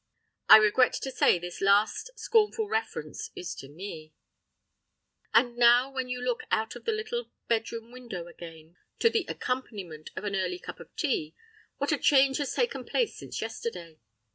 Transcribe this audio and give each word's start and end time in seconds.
I 0.49 0.57
regret 0.57 0.93
to 0.93 1.11
say 1.11 1.37
this 1.37 1.61
last 1.61 2.09
scornful 2.17 2.67
reference 2.67 3.29
is 3.35 3.53
to 3.57 3.69
me! 3.69 4.15
And 5.31 5.55
now 5.55 5.91
when 5.91 6.09
you 6.09 6.19
look 6.23 6.41
out 6.49 6.75
of 6.75 6.85
the 6.85 6.91
little 6.91 7.29
bedroom 7.47 7.91
window 7.91 8.25
again, 8.27 8.77
to 8.97 9.11
the 9.11 9.27
accompaniment 9.29 10.09
of 10.15 10.23
an 10.23 10.35
early 10.35 10.57
cup 10.57 10.79
of 10.79 10.95
tea, 10.95 11.35
what 11.77 11.91
a 11.91 11.99
change 11.99 12.37
has 12.39 12.55
taken 12.55 12.83
place 12.83 13.15
since 13.15 13.43
yesterday! 13.43 13.99